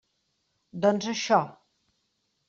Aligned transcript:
Doncs 0.85 1.05
això. 1.11 1.37